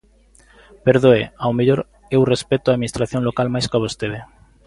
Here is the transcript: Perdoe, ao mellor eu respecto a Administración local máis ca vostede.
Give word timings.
Perdoe, 0.85 1.23
ao 1.43 1.51
mellor 1.57 1.79
eu 2.15 2.21
respecto 2.33 2.67
a 2.67 2.73
Administración 2.75 3.21
local 3.27 3.47
máis 3.53 3.65
ca 3.71 3.83
vostede. 3.85 4.19